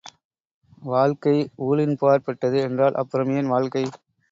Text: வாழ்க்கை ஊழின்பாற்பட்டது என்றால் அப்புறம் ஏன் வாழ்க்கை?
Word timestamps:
வாழ்க்கை 0.83 1.35
ஊழின்பாற்பட்டது 1.67 2.59
என்றால் 2.61 2.93
அப்புறம் 2.93 3.31
ஏன் 3.31 3.47
வாழ்க்கை? 3.47 3.85